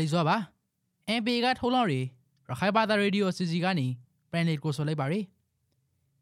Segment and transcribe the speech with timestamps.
[0.00, 0.36] လီစွာပါ
[1.18, 2.00] MP ကထုတ်လွှင့်ရီ
[2.48, 3.86] ရခိုင်ဘာသာရေဒီယိုစီစီကနေ
[4.30, 5.20] ပရန်နစ်ကိုဆိုလိုက်ပါရီ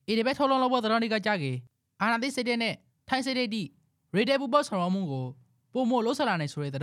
[0.08, 1.52] အေဒီဘက်ထုတ်လွှင့်လို့ဘောတော်နေကကြကေ
[2.00, 2.74] အာနာသိစိတ်တဲ့နဲ့
[3.08, 3.62] ထိုင်းစိတ်တဲ့ဒီ
[4.14, 5.26] ရေတဲပူပေါဆောင်ရမှုကို
[5.72, 6.82] ပုံမို့လို့ဆလာနေဆိုတဲ့တဲ့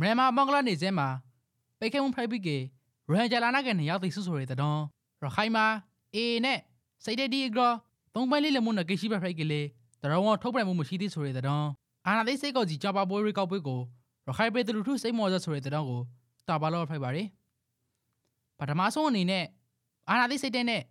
[0.00, 1.08] မြန်မာမင်္ဂလာနေစဲမှာ
[1.78, 2.56] ပိတ်ခဲမှုဖိုက်ပြီးကေ
[3.10, 5.64] ရန်ဂျလာနာကနေရောက်သိစုဆိုတဲ့တဲ့ရခိုင်မှာ
[6.14, 6.58] အေနဲ့
[7.04, 7.72] စိတ်တဲ့ဒီအကော
[8.14, 9.66] သုံးပိုင်းလေးလမှုနဲ့ကိရှိဘဖိုက်ကလေး
[10.02, 11.44] တရဝထုတ်ပြန်မှုမရှိသေးဆိုတဲ့တဲ့
[12.06, 13.80] အာနာသိစိတ်ကောကြီးကြပါပွဲရီကောက်ပွဲကို
[14.26, 16.00] ရခိုင်ပြည်သူလူထုစိတ်မော်စဆိုတဲ့တဲ့ကို
[16.48, 17.24] တာပါလို့ဖိုက်ပါရီ
[18.58, 19.44] ပထမဆုံးအနေနဲ့
[20.08, 20.82] အာနာသိစိတ်တဲ့နဲ့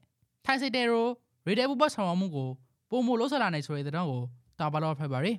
[0.46, 1.08] ထိုင်းစိတ်တဲ့ရို
[1.46, 2.50] ရေတဲပူပေါဆောင်ရမှုကို
[2.90, 4.22] ပုံမို့လို့ဆလာနေဆိုတဲ့တဲ့ကို
[4.60, 5.32] တာပါလို့ဖိုက်ပါရီ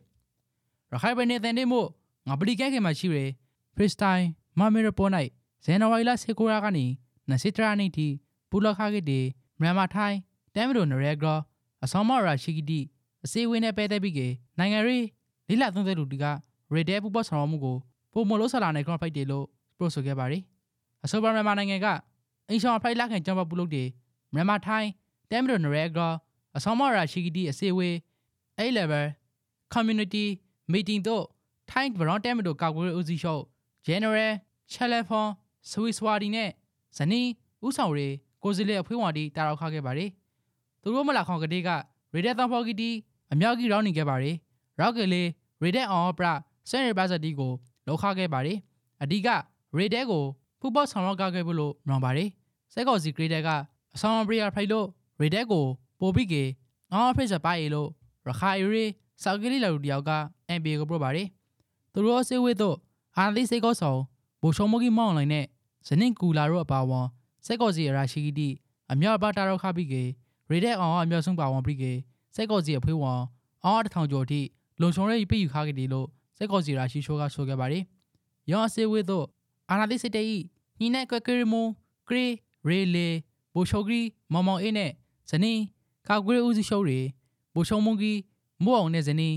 [0.92, 1.86] ရခိုင်ပြည်နယ်တဲ့မို့
[2.28, 3.30] ငါပလီကဲခင်မှာရှိရယ်
[3.76, 4.24] ဖရစ်စတိုင်
[4.58, 5.30] မမေရပေါ်နိုင်
[5.64, 6.84] ဇန်နဝါရီလ19ရက်ကနေ
[7.30, 8.06] 20ရက်နေ့ထိ
[8.50, 9.24] ပူလခါကတဲ့
[9.60, 10.18] မြန်မာထိုင်း
[10.54, 11.28] တမ်မီလိုနရဲဂရ
[11.84, 12.80] အဆောင်မရာရှိကီတီ
[13.24, 14.20] အစည်းအဝေးနဲ့ပဲတဲ့ပြီးက
[14.58, 15.06] နိုင်ငံရေး
[15.48, 16.24] လိလသုံးသက်လူတီက
[16.74, 17.76] ရေတဲပူပေါဆောင်ရမှုကို
[18.12, 19.46] ပုံမလို့ဆလာနေ ground fight တွေလို့
[19.78, 20.42] ပြောဆိုခဲ့ပါတယ်
[21.04, 21.86] အဆိုပါမြန်မာနိုင်ငံက
[22.48, 23.84] အင်ရှောင်းဖိုက်လာခင်ကျောင်းပပူလို့တွေ
[24.34, 24.88] မြန်မာထိုင်း
[25.30, 26.08] တမ်မီလိုနရဲဂရ
[26.56, 27.94] အဆောင်မရာရှိကီတီအစည်းအဝေး
[28.60, 29.06] A level
[29.74, 30.26] community
[30.72, 31.24] meeting တို့
[31.70, 33.42] ထိုင်းဘရောင်းတဲမတို့ကာကွယ်ဦးစီးချုပ်
[33.86, 34.32] General
[34.72, 35.26] Chalefon
[35.70, 36.50] Swiswadi နဲ့
[36.96, 37.28] ဇနီး
[37.66, 40.10] ဦးဆောင်ရေးကိုစီလေအဖွေးဝါဒီတာရောက်ခခဲ့ပါတယ်
[40.82, 41.68] သူတို့မလာခေါင်ကတိက
[42.14, 42.90] ရေဒက်သံဖော်ကီတီ
[43.32, 44.36] အမြောက်ကြီးရောင်းနေခဲ့ပါတယ်
[44.80, 45.28] ရောက်ကလေး
[45.62, 45.88] ရေဒက်
[46.68, 47.52] အောင်ပရဆန်ရပါစတီကို
[47.86, 48.58] လောက်ခခဲ့ပါတယ်
[49.02, 49.28] အဓိက
[49.76, 50.24] ရေဒက်ကို
[50.60, 52.28] ဖူပေါဆောင်ရောက်ကခဲ့ဖို့လို့မြင်ပါတယ်
[52.72, 53.48] စက်ကော်စီဂရေဒက်က
[53.94, 54.86] အဆောင်ပရီယာဖိုင်လို့
[55.20, 55.64] ရေဒက်ကို
[56.00, 56.44] ပိုပြီးကေ
[56.92, 57.88] အောင်ဖိစပါရီလို့
[58.26, 58.84] ရခိုင်ရီ
[59.22, 60.10] ဆောက်ကလေးလာလူတယောက်က
[60.58, 61.26] NBA ကိုပြပါတယ်
[61.92, 62.76] သူတို့အစည်းအဝေးတော့
[63.16, 64.00] အာသီစိတ်ကောဆောင်
[64.40, 65.44] ဘူရှုံမကြီးမောင်းလိုက်နဲ့
[65.86, 67.06] ဇနင့်ကူလာတို့အပါဝန်
[67.46, 68.48] စက်ကောစီအရာရှိတီ
[68.92, 70.02] အမြောက်ပါတာတော့ခပြီးကေ
[70.50, 71.92] ရေတဲ့အောင်အမြောက်ဆုံးပါဝန်ပြီးကေ
[72.34, 73.20] စက်ကောစီအဖွေးဝန်
[73.64, 74.40] အော်တထောင်ကျော်ထိ
[74.80, 76.08] လုံချုံရဲပြည့်ယူခခဲ့တယ်လို့
[76.42, 77.84] စက်ကောစီရာရှိရှိုးကဆိုခဲ့ပါတယ်
[78.50, 79.26] ရောင်းအစည်းအဝေးတော့
[79.70, 80.42] အာနာသီစစ်တေး
[80.80, 81.68] ညီနဲ့ကွက်ကရီမွန်
[82.06, 82.26] ဂရီ
[82.66, 83.08] ရေလေ
[83.54, 84.02] ဘူရှုံဂရီ
[84.32, 84.90] မောင်မောင်အေးနဲ့
[85.30, 85.62] ဇနင်း
[86.08, 87.00] ကာကွေးဦးစီးရှုံးတွေ
[87.54, 88.18] ဘူရှုံမုန်ကြီး
[88.64, 89.34] မို့အောင်နဲ့ဇနီး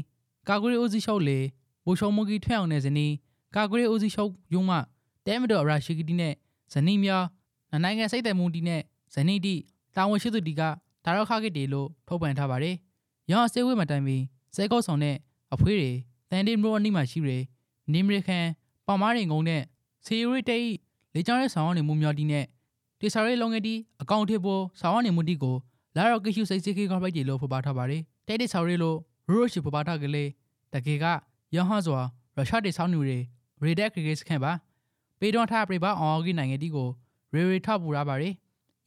[0.49, 1.39] ကာကွေးဦးစီးချုပ်လေ
[1.85, 3.13] ဘူရှုံမုန်ကြီးထွဲ့အောင်နဲ့ဇနီး
[3.55, 4.71] ကာကွေးဦးစီးချုပ်ယုံမ
[5.25, 6.33] တဲမတော်ရာရှိကတီနဲ့
[6.73, 7.25] ဇနီးများ
[7.83, 8.81] နိုင်ငံစိတ်သက်မှုတီနဲ့
[9.15, 9.55] ဇနီးတီ
[9.95, 10.61] တာဝန်ရှိသူတီက
[11.05, 12.75] ဒါရောက်ခခဲ့တယ်လို့ထုတ်ပြန်ထားပါတယ်။
[13.31, 14.23] ရောင်းအစည်းအဝေးမှာတိုင်ပြီး
[14.55, 15.15] စဲကောက်ဆောင်တဲ့
[15.53, 15.91] အဖွေးတွေ
[16.31, 17.43] တန်တေးမျိုးအနိမှာရှိတယ်။
[17.93, 18.45] နေမရကန်
[18.87, 19.61] ပေါမားရင်ကုန်းနဲ့
[20.05, 20.73] စီရီတေး
[21.13, 22.45] လေကြောင်းရဲ့ဆောင်ရနေမှုများတီနဲ့
[22.99, 25.55] တေဆာရဲလုံငယ်တီအကောင့်ထေပေါ်ဆောင်ရနေမှုတီကို
[25.95, 28.95] လာရော့ကရှုစိတ်စိတ်ခေကောက်ပိုက်တယ်လို့ဖော်ပြထားပါတယ်။တဲတိဆော်ရီလို
[29.29, 30.29] ရူရိုရှိပပါထကလေး
[30.73, 31.05] တကေက
[31.55, 32.01] ရဟစွာ
[32.35, 33.17] ရုရှားတေဆောင်းနူတွေ
[33.67, 34.51] ရေဒက်ခရီဂစ်ခန့်ပါ
[35.19, 36.89] ပေတော်ထားပြပါအောင်ဂိနိုင်ငံတီကို
[37.33, 38.29] ရေရေထပူရပါရီ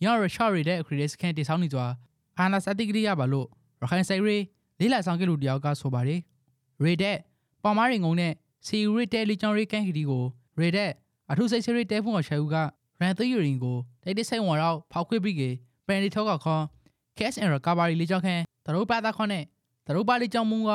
[0.04, 1.86] ရရုရှားရေဒက်ခရီဂစ်ခန့်တေဆောင်းနေစွာ
[2.38, 3.46] အာနာစတိကရိယာပါလို့
[3.82, 4.36] ရခိုင်ဆိုင်ရီ
[4.80, 6.16] လေးလာဆောင်ကလူတယောက်ကဆိုပါရီရေ
[7.02, 7.18] ဒက်
[7.62, 8.32] ပေါမားရင်ငုံနဲ့
[8.66, 10.24] စီရီတဲလီချောင်းရီကန်ခီတီကို
[10.58, 10.92] ရေဒက်
[11.30, 12.56] အထုစိတ်စရီတဲဖုန်ကရှဲဦးက
[13.00, 15.42] ရန်သီယူရင်ကိုတိတ်တိတ်ဆိုင်ဝန်ရောက်ဖောက်ခွေးပြီးက
[15.86, 16.62] ပန်လီထောက်ကခွန်
[17.18, 19.44] cash and recovery လေးကြောင့်ခန့်တရုပ်ပါတာခွန်နဲ့
[19.86, 20.70] တရုပ်ပါလေးကြောင့်မူက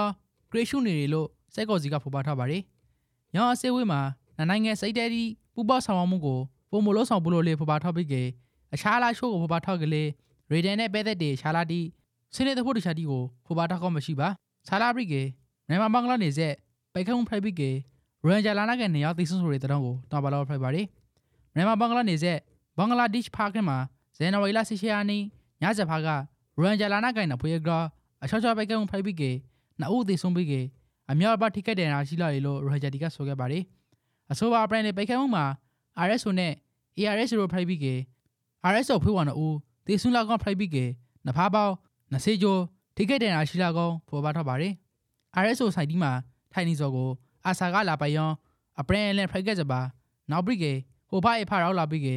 [0.51, 2.61] ဂရေရှုနေတယ်လို့စက်ကော်စီကဖော်ပြထားပါတယ်။
[3.35, 4.01] ရောင်းအစည်းအဝေးမှာ
[4.37, 5.23] နိုင်ငံစိတ်တဲဒီ
[5.55, 6.39] ပူပေါဆောင်မှုကို
[6.71, 8.15] ပုံမလို့ဆောင်ပလို့လေးဖော်ပြထားပြီးက
[8.73, 10.09] အခြားလာရှိုးကိုဖော်ပြထားကလေး
[10.51, 11.81] ရေဒန်နဲ့ပဲသက်တေရှာလာတီ
[12.33, 14.27] စင်းတဲ့ဖို့တခြားတီကိုဖော်ပြထားကောမရှိပါ။
[14.67, 15.23] ဆာလာဘရစ်ကေ
[15.67, 16.53] မြန်မာဘင်္ဂလားနေဆက်
[16.93, 17.71] ပိုက်ခုံဖရိုက်ဘစ်ကေ
[18.25, 20.85] ရန်ဂျာလာနာကနေရောက်သိဆုံးဆိုတဲ့တောင်းကိုတောင်းပါလို့ဖရိုက်ပါတယ်။
[21.55, 22.37] မြန်မာဘင်္ဂလားနေဆက်
[22.77, 23.77] ဘင်္ဂလားဒေ့ရှ်ဖာကမှာ
[24.17, 25.21] ဇန်နဝါရီလ18ရက်နေ့
[25.61, 26.07] ညစဖာက
[26.61, 27.79] ရန်ဂျာလာနာကိုင်နဖွေဂရာ
[28.23, 29.31] အချောချောပိုက်ကံဖိုက်ပြီးကေ
[29.79, 30.61] နှစ်ဦးသေဆုံးပြီးကေ
[31.11, 33.63] အများပါထိခိုက်တဲ့နာရှိလာရလို့ရိုဂျာတီကဆိုခဲ့ပါတယ်
[34.31, 35.45] အဆိုပါပရိုင်နဲ့ပိုက်ကံမှုမှာ
[36.07, 36.53] RSO နဲ့
[36.99, 37.95] ARS တို့ဖိုက်ပြီးကေ
[38.71, 39.55] RSO ဖွေးဝါနဦး
[39.87, 40.85] သေဆုံးလောက်ကောင်ဖိုက်ပြီးကေ
[41.25, 41.73] နဖားပေါင်း
[42.13, 42.61] နစေကျော်
[42.95, 44.73] ထိခိုက်တဲ့နာရှိလာကောင်ပေါ်ပါထားပါတယ်
[45.41, 46.11] RSO ဆိုင်ဒီမှာ
[46.53, 47.09] ထိုင်နေစောကို
[47.45, 48.29] အာဆာကလာပိုင်ယော
[48.79, 49.79] အပရန်နဲ့ဖိုက်ကက်စပါ
[50.31, 50.73] နောက်ပြီးကေ
[51.09, 52.15] ဟိုဖာအဖာရောက်လာပြီးကေ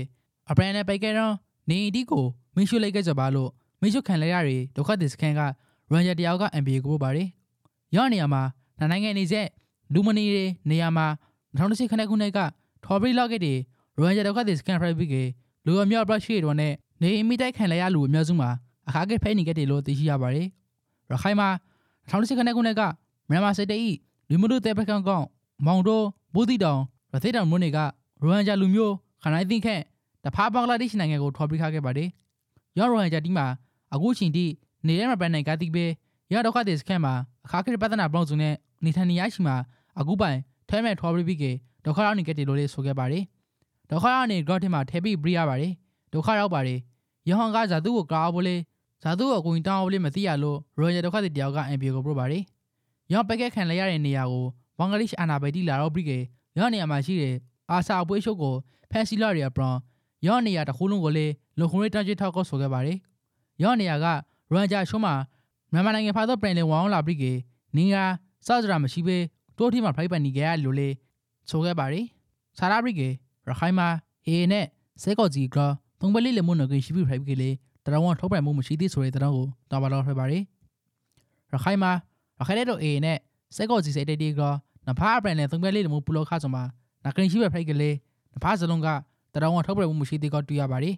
[0.50, 1.34] အပရန်နဲ့ပိုက်ကဲတော့
[1.70, 3.50] နေဒီကိုမင်းရှုလိုက်ကက်စပါလို့
[3.80, 5.40] မင်းရှုခံလဲရတွေဒုက္ခသစ္စခန်က
[5.92, 7.28] ရန်ဂျာတယောက်က NBA ကိုပို့ပါတယ်။
[7.94, 8.42] ရောနေရာမှာ
[8.78, 9.48] နိုင်ငံနေဆက်
[9.94, 11.06] လူမနီတွေနေရာမှာ
[11.56, 12.38] 2010ခန်းခုနှစ်က
[12.84, 13.54] ထော်ဘရီလော့ကက်တွေ
[14.06, 15.16] ရန်ဂျာဒုက္ခသစ္စခန်ဖရိုက်ပြီးက
[15.66, 16.72] လူအမြောက်ဘရရှိတော်နဲ့
[17.02, 18.50] နေအမိတိုက်ခံလဲရလူအများစုမှာ
[18.88, 20.46] အခါကဖဲနေခဲ့တယ်လို့သိရှိရပါတယ်။
[21.10, 21.48] ရခိုင်မှာ
[22.10, 22.82] 2010ခန်းခုနှစ်က
[23.30, 23.96] မြန်မာစစ်တေး
[24.30, 25.24] လူမှုတဲပကံကောင်
[25.66, 26.02] မောင်တို
[26.34, 26.80] ဘူးတီတောင်
[27.12, 27.78] ရသေတောင်မြို့နယ်က
[28.28, 29.82] ရန်ဂျာလူမျိုးခနိုင်သိခန့်
[30.24, 32.08] တဖာဘင်္ဂလားဒေ့ရှ်နိုင်ငံကိုထော်ဘရီခခဲ့ပါတယ်။
[32.78, 33.46] ရောရန်ဂျာတီမှာ
[33.94, 34.44] အခုချိန်ထိ
[34.86, 35.84] နေရမှာပန်နိုင်ကတိပဲ
[36.32, 37.14] ရတော့ခတဲ့စခန်းမှာ
[37.44, 39.56] အခါခရပဒနာဘလော့စုနဲ့နေထိုင်နေရရှိမှာ
[39.98, 40.38] အခုပိုင်
[40.68, 41.52] ထဲမဲ့ထော်ဘရီဘီကေ
[41.84, 43.24] ဒုက္ခရောက်နေကြတယ်လို့လေးဆိုခဲ့ပါတယ်
[43.90, 45.72] ဒုက္ခရောက်နေဂရော့ထမှာထဲပြီးပရိရပါတယ်
[46.12, 46.78] ဒုက္ခရောက်ပါတယ်
[47.28, 48.60] ယဟန်ကဇာသူကိုကောက်ဖို့လေး
[49.02, 52.42] ဇာသူကိုအကူတောင်းဖို့လေးမသိရလို့ရိုယယ်ဒုက္ခတဲ့တယောက်ကအမ်ပီကိုပြပါတယ်
[53.12, 54.46] ရောပက်ကက်ခံလိုက်ရတဲ့နေရာကို
[54.78, 56.18] ဘင်္ဂလားဒေ့ရှ်အာနာဘိုင်တီလာတော့ဘရီကေ
[56.58, 57.34] ရောနေရာမှာရှိတဲ့
[57.70, 58.54] အာဆာအပွဲရှုပ်ကို
[58.90, 59.76] ဖန်စီလာရီယာပရွန်
[60.26, 61.26] ရော့နေရတခုလုံးကိုလေ
[61.58, 62.98] လုံခုရေးတန်းချထောက်ကောဆိုခဲ့ပါတယ်
[63.62, 64.06] ရော့နေရက
[64.52, 65.14] ရန်ဂျာရှုံးမှာ
[65.72, 67.32] မြန်မာနိုင်ငံဖာသောပရင်လင်ဝအောင်လာပြီးကေ
[67.76, 67.96] နင်းရ
[68.46, 69.16] စောက်ကြရာမရှိပဲ
[69.58, 70.88] တိုးထီမှာဖိုက်ပန်နေကြရလို့လေ
[71.50, 72.06] ဆိုခဲ့ပါတယ်
[72.58, 73.08] ဆာရာဘရီကေ
[73.48, 73.88] ရခိုင်မှာ
[74.26, 74.64] အေနဲ့
[75.02, 75.58] စဲကော့ကြီးက
[76.00, 77.50] သုံးပလေးလေမွန်နဂီရှိပြီးဖိုက်ကေလေ
[77.84, 80.42] တရဝထုတ်ပြန်မှုမရှိသေးဆိုတဲ့တရကိုတော်ပါတော့ထွက်ပါတယ်
[81.52, 81.92] ရခိုင်မှာ
[82.38, 83.18] ရခိုင်တဲ့တော့အေနဲ့
[83.56, 84.40] စဲကော့ကြီးစိတ်တေးတေးက
[84.88, 86.62] နဖားပရင်လင်သုံးပလေးလေမွန်ပူလောခါဆိုမှာ
[87.04, 87.90] နဂရင်ရှိပဲဖိုက်ကေလေ
[88.34, 88.88] နဖားစလုံးက
[89.34, 90.94] တရဝထုတ်ပြန်မှုမရှိသေးကတွေ့ရပါတယ်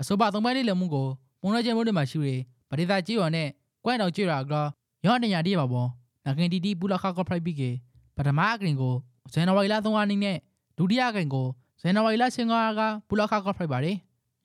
[0.00, 1.06] အဆိုပါသုံးပလေးလေမွန်ကို
[1.40, 2.30] ပုံရကျမှုတွေမှာရှိရ
[2.70, 3.48] ပရိသတ်ကြီးရော်နဲ့
[3.84, 4.54] ကွဲ့တော်ကြွရက
[5.06, 5.86] ရော့နေရတည်းပါဘော
[6.24, 7.70] နဂင်တီတီပူလာခါကဖရိုက်ပြီးကေ
[8.16, 8.94] ပထမအကရင်ကို
[9.32, 10.36] ဇန်နဝါရီလ3ရက်နေ့နဲ့
[10.78, 11.46] ဒုတိယအကရင်ကို
[11.80, 13.96] ဇန်နဝါရီလ5ရက်ကပူလာခါကဖရိုက်ပါတယ်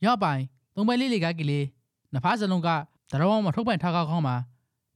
[0.05, 0.41] ရော့ပိုင်
[0.75, 1.65] သုံးပဲလေးလေးကကလေး
[2.13, 2.69] နဖားစလုံးက
[3.11, 4.35] တရဝမထုတ်ပန်ထားကောင်းမှာ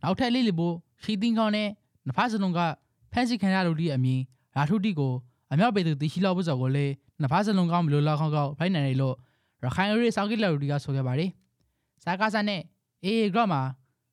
[0.06, 1.70] နောက်ထပ်လေးလေးဖို့ရှီတင်းကောင်းနဲ့
[2.08, 2.60] နဖားစလုံးက
[3.14, 4.20] ဖန်စီခံရလို့ဒီအမည်
[4.56, 5.14] ရာထုတိကို
[5.52, 6.86] အမြောက်ပေသူတီရှိလောက်ဖို့ဆိုကိုလေ
[7.22, 9.16] နဖားစလုံးကောင်းမလို့လောက်ကောင်းကောင်းဖိုင်နိုင်တယ်လို့
[9.64, 11.30] ရခိုင်ရီစောက်ကီလာလူဒီကဆိုခဲ့ပါတယ်
[12.04, 12.62] စားကားစားနဲ့
[13.04, 13.62] အေးဂရော့မှာ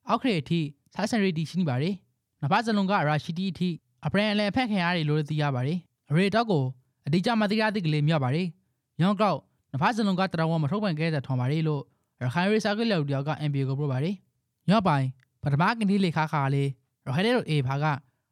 [0.07, 0.59] အောက်ခရီအထိ
[0.93, 1.93] ဆိုက်ဆန်ရီတီရှိနေပါတယ်။
[2.41, 3.69] နဖားစလုံးကရာရှိတီအထိ
[4.05, 5.77] အပရန်အလဲဖက်ခင်ရတယ်လို့သိရပါတယ်။
[6.09, 6.63] အရေတော့ကို
[7.05, 8.47] အတိအကျမသိရသေးကလေးမြောက်ပါတယ်။
[9.01, 9.39] ရောင်းကောက်
[9.73, 11.81] နဖားစလုံးကတရဝမထုတ်ပန်ခဲ့တဲ့ထောင်ပါတယ်လို့
[12.21, 14.15] ရခိုင်ရီစာကလေးလူတယောက်က NBA ကိုပြောပါတယ်။
[14.71, 15.05] ရော့ပိုင်
[15.43, 16.69] ပထမကနေလေခါခါလေး
[17.05, 17.85] ရခိုင်တဲ့အေဖာက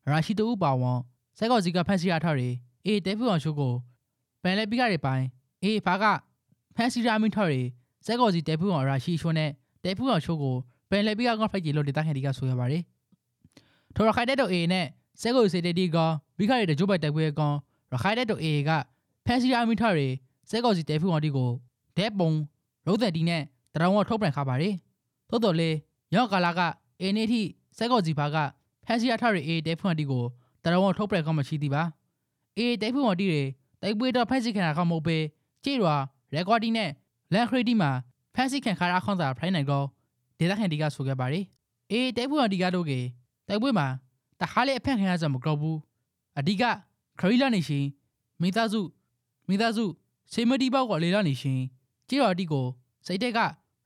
[0.09, 0.99] ရာရှိတူပါဝန်
[1.37, 2.53] စက်ကောစီကဖက်စီရထားတယ်။
[2.85, 3.73] အေတဲဖူအောင်ရှုကို
[4.43, 5.23] ပန်လဲပိကတွေပိုင်
[5.63, 6.03] အေဖာက
[6.75, 7.61] ဖက်စီရာမင်းထော်တွေ
[8.05, 9.49] စက်ကောစီတဲဖူအောင်ရာရှိရှုနဲ့
[9.83, 10.55] တဲဖူအောင်ရှုကို
[10.89, 12.83] ပန်လေပီကကဖိုက်ကြီးလို့ဒေတာခင်ဒီကဆိုရပါတယ်။
[13.95, 14.85] ထိုရခိုင်တဲ့တို့ A နဲ့
[15.21, 15.97] စက်ကိုစေတေတီက
[16.37, 17.55] ဘိခရီတဲ့ဂျိုးပိုက်တိုက်ပွဲကောင်
[17.91, 18.69] ရခိုင်တဲ့တို့ A က
[19.25, 20.07] ဖန်စီယာမီထရီ
[20.49, 21.49] စက်ကိုစီတဲဖူဝတီကို
[21.97, 22.31] ဒဲပုံ
[22.87, 23.41] ရိုးသက်တီနဲ့
[23.73, 24.73] တရောင်ဝထုတ်ပြန်ခါပါတယ်။
[25.29, 25.69] သို့တော်လေ
[26.15, 26.61] ရောက်ကာလာက
[27.01, 27.41] A နေထိ
[27.77, 28.37] စက်ကိုစီဘာက
[28.85, 30.23] ဖန်စီယာထရီ A တဲဖူဝတီကို
[30.63, 31.83] တရောင်ဝထုတ်ပြန်ကောမရှိသေးပါ။
[32.59, 33.43] A တဲဖူဝတီတွေ
[33.81, 35.17] တိုက်ပွဲတော့ဖန်စီခံတာကမဟုတ်ပဲ
[35.63, 35.95] ကြည့်ရွာ
[36.33, 36.89] ရက်ကွာတီနဲ့
[37.33, 37.91] လန်ခရီတီမှာ
[38.35, 39.85] ဖန်စီခံခါရခေါင်းစာဖိုင်နိုင်တော့
[40.39, 41.45] ဒေသခံတီကဆိုခဲ့ပါတယ်။
[41.91, 42.91] အေးတိုက်ပွဲတော်တီကတို့က
[43.47, 43.87] တိုက်ပွဲမှာ
[44.41, 45.77] တခါလေအဖက်ခံရကြမကြောက်ဘူး။
[46.39, 46.63] အဓိက
[47.19, 47.85] ခရီးလာနေရှင်
[48.41, 48.81] မိသားစု
[49.49, 49.85] မိသားစု
[50.33, 51.59] စေမတီပေါက်ကလေလာနေရှင်
[52.09, 52.65] ကြေးတော်တီကို
[53.05, 53.39] စိတ်တက်က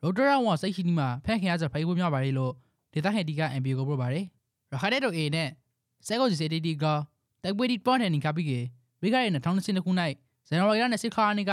[0.03, 2.53] ရိုဒရာဝါစိတ်ရှိနီမှာဖက်ခင်ရကြဖိုင်ပွဲများပါလေလို့
[2.95, 4.25] ဒေသခံတီက MB ကိုပြောပါတယ်။
[4.71, 5.49] ရခိုင်တဲ့တို့အေနဲ့
[6.07, 6.85] စဲကောစီစေတီတီက
[7.43, 8.51] တိုက်ပွဲတီပေါ်နေနေကပြီးက
[9.01, 9.91] ဝိကရဲ2020ခု၌
[10.47, 11.51] ဇန်နဝါရီလ20ခါနေ့က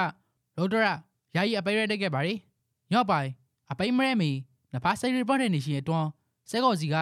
[0.58, 0.92] ရိုဒရာ
[1.34, 2.38] ယာယီအပိရဲတက်ခဲ့ပါတယ်။
[2.92, 3.28] ညော့ပိုင်
[3.70, 4.30] အပိမရဲမီ
[4.72, 6.08] နဖာစိတ်ရီပေါ်တဲ့နေရှင်အတွန်း
[6.50, 6.96] စဲကော်စီက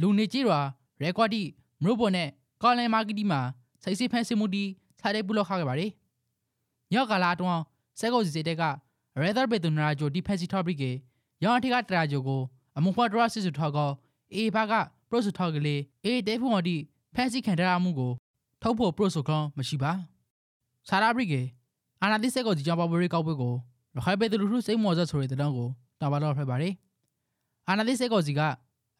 [0.00, 0.60] လူနေကြီးရွာ
[1.02, 1.42] ရဲကွာတီ
[1.82, 2.28] မရုပ်ပေါ်နဲ့
[2.62, 3.40] ကော်လန်မာကီတီမှာ
[3.82, 4.64] စိတ်စိဖန်စမှုတီ
[5.00, 5.90] စားတဲ့ပုလောက်ခခဲ့ပါတယ်။
[6.92, 7.60] ညော့ကလာအတွန်း
[8.00, 8.62] စဲကော်စီတဲ့က
[9.20, 10.90] ရဲသာဘေတူနာဂျိုဒီဖက်စီထော့ဘရီကေ
[11.42, 12.42] ရောင်းအထိကတရာဂျိုကို
[12.76, 13.90] အမွန်ဖွာဒရာစစ်စုထောက်ကော
[14.34, 14.72] အေဘာက
[15.08, 16.76] ပရိုဆိုထောက်ကလေးအေတဲဖူဝတီ
[17.14, 18.12] ဖက်စီခံထားမှုကို
[18.62, 19.92] ထုတ်ဖို့ပရိုဆိုကောမရှိပါ။
[20.88, 21.42] ဆာရာဘရီကေ
[22.02, 23.54] အာနာတိစက်ကော်စီကြောင့်ပပရီကောက်ပွဲကို
[23.96, 25.68] ရခိုင်ပေတူလူထုစိတ်မော်ဇက်ဆိုတဲ့တောင်းကို
[26.00, 26.72] တာပါတော့ဖက်ပါတယ်။
[27.68, 28.40] အာနာသိစေကောစီက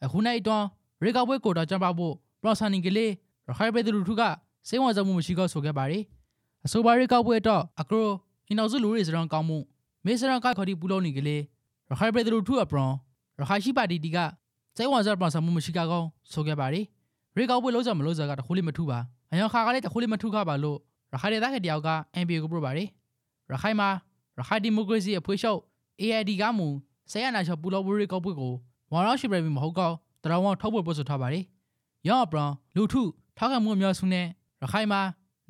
[0.03, 0.65] အခုနိုင်တွန်း
[1.03, 3.11] ရေကောက်ပွဲကိုတော့ကြံပါဖို့ပရော်ဆန်နင်ကလေး
[3.47, 4.23] ရခိုင်ပြည်သူလူထုက
[4.69, 6.03] စေဝါစမှုမရှိကောဆိုခဲ့ပါတယ်
[6.65, 8.07] အဆိုပါရေကောက်ပွဲတော့အကရို
[8.47, 9.57] ဟင်းအောင်စုလူတွေစရန်ကောင်းမှု
[10.05, 11.41] မေစရန်ကခေါ်ဒီပူလုံးနေကလေး
[11.89, 12.91] ရခိုင်ပြည်သူလူထုအပရွန်
[13.39, 14.17] ရခိုင်ရှိပါတီတီက
[14.77, 16.85] စေဝါစပရော်ဆန်မှုမရှိကောင်းဆိုခဲ့ပါတယ်
[17.35, 18.99] ရေကောက်ပွဲလုံးစမလို့စကတခုလေးမထူပါ
[19.31, 20.77] အယောင်ခါကလေးတခုလေးမထူခပါလို့
[21.13, 21.89] ရခိုင်ဒေသခံတယောက်က
[22.23, 22.87] NBA ကိုပြပါတယ်
[23.51, 23.89] ရခိုင်မှာ
[24.37, 25.59] ရခိုင်ဒီမိုကရေစီအဖွဲ့ချုပ်
[26.01, 26.67] AID ကမူ
[27.11, 28.53] ဆရာနာချောပူလောဘူရီကောက်ပွေကို
[28.91, 29.91] ဝါရောရှိပရမီမဟုတ်ကော
[30.23, 31.43] တရဝထောက်ပွေပို့ဆိုထားပါတယ်။
[32.07, 33.01] ရောင်းအပရန်လူထု
[33.37, 34.25] ထောက်ခံမှုအများစုနဲ့
[34.61, 35.01] ရခိုင်မှာ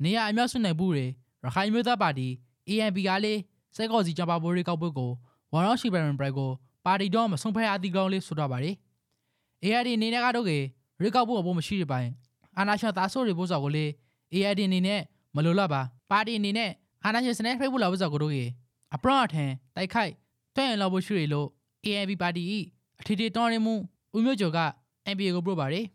[0.02, 1.06] နေရအများစုနိုင်ဘူးတွေ
[1.44, 2.28] ရခိုင်မျိုးသားပါတီ
[2.68, 3.38] ANP ကလေး
[3.76, 5.10] စက်ကောစီကြပါဘူရီကောက်ပွေကို
[5.52, 6.50] ဝါရောရှိပရမီပရိုက်ကို
[6.86, 8.74] ပါတီတော့မဆုံးဖက်အသီကောင်းလေးဆိုတော့ပါတယ်။
[9.64, 10.58] ARD အနေနဲ့ကတော့ကေ
[11.02, 12.10] ရီကောက်ပွေအဖို့မရှိတဲ့ပိုင်း
[12.58, 13.84] အာနာရှင်သားဆိုးတွေပို့စော်ကိုလေ
[14.34, 15.00] ARD အနေနဲ့
[15.34, 16.70] မလိုလားပါပါတီအနေနဲ့
[17.04, 18.44] အာနာရှင်စနေဖိတ်ဖို့လာဖို့စော်ကိုတို့ကေ
[18.94, 20.12] အပရန်အထန်တိုက်ခိုက်
[20.56, 21.48] တွန့်ရင်လောက်ဖို့ရှိရလို့
[21.84, 22.42] ANP ပါတီ၏
[23.00, 23.74] အထီတီတော်ရင်မှု
[24.16, 24.60] ဦးမျိုးကျော်က
[25.14, 25.86] NBA ကိုပြောပါတယ်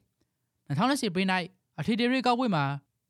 [0.68, 1.28] 2010ပြည်၌
[1.80, 2.64] အထီတီရေကောက်ပွဲမှာ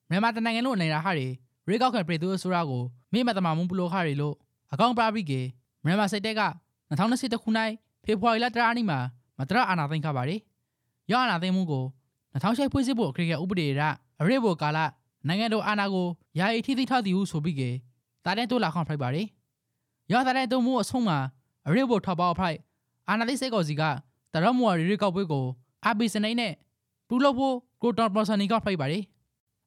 [0.09, 1.27] မြန်မာတနိုင်ငံလုံးအနေရာဟာတွေ
[1.67, 2.83] ရေကောက်ခံပြည်သူအစိုးရကို
[3.13, 4.35] မိမတမမှုပလိုခါတွေလို့
[4.73, 5.41] အကောင့်ပြပြီးကေ
[5.85, 6.41] မြန်မာစစ်တပ်က
[6.91, 7.49] 2021ခု၌
[8.03, 8.99] ဖေဖော်ဝါရီလတရာနေ့မှာ
[9.37, 10.39] မတရအာနာသိမ်းခပါတယ်
[11.11, 11.85] ရောအာနာသိမ်းမှုကို
[12.33, 13.81] 2006ဖွဲ့စည်းဖို့အခရိကဥပဒေရ
[14.21, 14.79] အရေးပေါ်ကာလ
[15.27, 16.07] နိုင်ငံတော်အာဏာကို
[16.39, 17.69] ယာယီထိသိထားသည်ဟုဆိုပြီးကေ
[18.25, 19.27] တာတဲ့တိုးလာခွန်ဖိုက်ပါတယ်
[20.11, 21.17] ရောတာတဲ့တုံမှုအဆုံးမှာ
[21.67, 22.57] အရေးပေါ်ထောက်ပေါက်ဖိုက်
[23.09, 23.83] အာနာသိစေကောစီက
[24.33, 25.45] တရမွာရီရီကောက်ပွဲကို
[25.85, 26.53] အာဘီစနေနဲ့
[27.07, 29.03] ပူလို့ဖို့ကိုတော်ပလော်ဆန်နီကဖိုက်ပါတယ်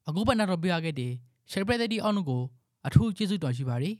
[0.07, 1.13] အခုပနာတော့ပြရခဲ့တယ်
[1.51, 2.41] ရှယ်ပရက်တီအောင်ကို
[2.85, 3.95] အထူးကျေးဇူးတော်ရှိပါတယ်